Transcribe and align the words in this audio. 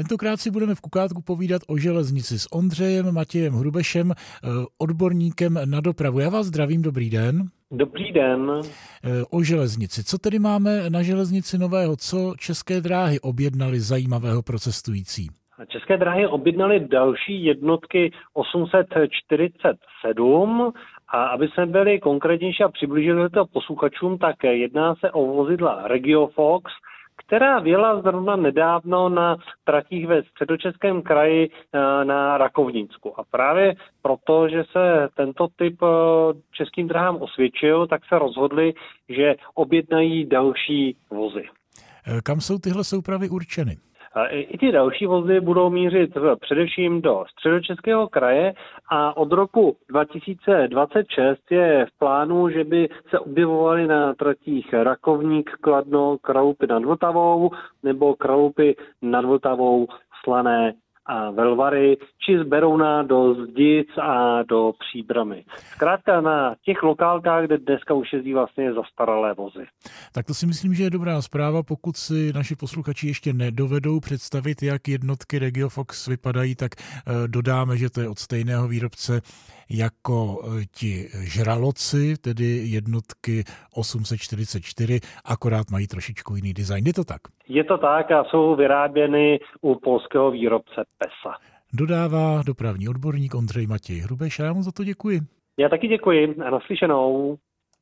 Tentokrát 0.00 0.40
si 0.40 0.50
budeme 0.50 0.74
v 0.74 0.80
Kukátku 0.80 1.22
povídat 1.22 1.62
o 1.68 1.78
železnici 1.78 2.38
s 2.38 2.52
Ondřejem 2.52 3.14
Matějem 3.14 3.52
Hrubešem, 3.52 4.12
eh, 4.12 4.16
odborníkem 4.78 5.58
na 5.64 5.80
dopravu. 5.80 6.20
Já 6.20 6.30
vás 6.30 6.46
zdravím, 6.46 6.82
dobrý 6.82 7.10
den. 7.10 7.42
Dobrý 7.70 8.12
den. 8.12 8.52
Eh, 8.60 8.64
o 9.30 9.42
železnici. 9.42 10.04
Co 10.04 10.18
tedy 10.18 10.38
máme 10.38 10.90
na 10.90 11.02
železnici 11.02 11.58
nového? 11.58 11.96
Co 11.96 12.34
české 12.38 12.80
dráhy 12.80 13.20
objednali 13.20 13.80
zajímavého 13.80 14.42
pro 14.42 14.58
cestující? 14.58 15.28
České 15.68 15.96
dráhy 15.96 16.26
objednaly 16.26 16.80
další 16.80 17.44
jednotky 17.44 18.12
847 18.34 20.72
a 21.08 21.24
aby 21.24 21.48
jsme 21.48 21.66
byli 21.66 22.00
konkrétnější 22.00 22.62
a 22.62 22.68
přiblížili 22.68 23.30
to 23.30 23.46
posluchačům, 23.46 24.18
tak 24.18 24.44
jedná 24.44 24.94
se 24.94 25.10
o 25.10 25.26
vozidla 25.26 25.88
Regiofox, 25.88 26.72
která 27.26 27.60
věla 27.60 28.02
zrovna 28.02 28.36
nedávno 28.36 29.08
na 29.08 29.36
tratích 29.64 30.06
ve 30.06 30.22
středočeském 30.22 31.02
kraji 31.02 31.50
eh, 31.50 32.04
na 32.04 32.38
Rakovnicku. 32.38 33.20
A 33.20 33.24
právě 33.30 33.74
proto, 34.02 34.48
že 34.48 34.64
se 34.72 35.08
tento 35.16 35.48
typ 35.56 35.82
eh, 35.82 35.86
českým 36.52 36.88
drahám 36.88 37.16
osvědčil, 37.16 37.86
tak 37.86 38.02
se 38.08 38.18
rozhodli, 38.18 38.72
že 39.08 39.34
objednají 39.54 40.26
další 40.26 40.96
vozy. 41.10 41.44
Eh, 42.06 42.20
kam 42.22 42.40
jsou 42.40 42.58
tyhle 42.58 42.84
soupravy 42.84 43.28
určeny? 43.28 43.76
I 44.30 44.58
ty 44.58 44.72
další 44.72 45.06
vozy 45.06 45.40
budou 45.40 45.70
mířit 45.70 46.10
především 46.40 47.02
do 47.02 47.24
středočeského 47.32 48.08
kraje 48.08 48.54
a 48.90 49.16
od 49.16 49.32
roku 49.32 49.76
2026 49.88 51.38
je 51.50 51.86
v 51.86 51.98
plánu, 51.98 52.48
že 52.48 52.64
by 52.64 52.88
se 53.10 53.18
objevovaly 53.18 53.86
na 53.86 54.14
tratích 54.14 54.72
Rakovník, 54.72 55.50
Kladno, 55.60 56.18
Kralupy 56.18 56.66
nad 56.66 56.84
Vltavou 56.84 57.50
nebo 57.82 58.14
Kralupy 58.14 58.76
nad 59.02 59.24
Vltavou, 59.24 59.86
Slané 60.24 60.72
a 61.06 61.30
Velvary, 61.30 61.96
či 62.26 62.38
z 62.38 62.48
Berouna 62.48 63.02
do 63.02 63.34
Zdic 63.34 63.88
a 64.02 64.42
do 64.42 64.72
Příbramy. 64.78 65.44
Zkrátka 65.74 66.20
na 66.20 66.54
těch 66.64 66.82
lokálkách, 66.82 67.44
kde 67.44 67.58
dneska 67.58 67.94
už 67.94 68.12
jezdí 68.12 68.34
vlastně 68.34 68.72
zastaralé 68.72 69.34
vozy. 69.34 69.66
Tak 70.12 70.26
to 70.26 70.34
si 70.34 70.46
myslím, 70.46 70.74
že 70.74 70.82
je 70.82 70.90
dobrá 70.90 71.22
zpráva, 71.22 71.62
pokud 71.62 71.96
si 71.96 72.32
naši 72.32 72.56
posluchači 72.56 73.06
ještě 73.06 73.32
nedovedou 73.32 74.00
představit, 74.00 74.62
jak 74.62 74.88
jednotky 74.88 75.38
Regiofox 75.38 76.08
vypadají, 76.08 76.54
tak 76.54 76.70
eh, 76.76 77.28
dodáme, 77.28 77.76
že 77.76 77.90
to 77.90 78.00
je 78.00 78.08
od 78.08 78.18
stejného 78.18 78.68
výrobce 78.68 79.20
jako 79.70 80.42
eh, 80.44 80.64
ti 80.74 81.08
žraloci, 81.24 82.14
tedy 82.16 82.44
jednotky 82.64 83.44
844, 83.76 85.00
akorát 85.24 85.70
mají 85.70 85.86
trošičku 85.86 86.36
jiný 86.36 86.52
design. 86.54 86.86
Je 86.86 86.92
to 86.94 87.04
tak? 87.04 87.20
Je 87.48 87.64
to 87.64 87.78
tak 87.78 88.10
a 88.10 88.24
jsou 88.24 88.56
vyráběny 88.56 89.38
u 89.60 89.74
polského 89.74 90.30
výrobce 90.30 90.84
PESA. 90.98 91.36
Dodává 91.72 92.42
dopravní 92.46 92.88
odborník 92.88 93.34
Ondřej 93.34 93.66
Matěj 93.66 93.98
Hrubeš 93.98 94.40
a 94.40 94.44
já 94.44 94.52
mu 94.52 94.62
za 94.62 94.72
to 94.72 94.84
děkuji. 94.84 95.20
Já 95.58 95.68
taky 95.68 95.88
děkuji 95.88 96.36
a 96.46 96.50
naslyšenou. 96.50 97.36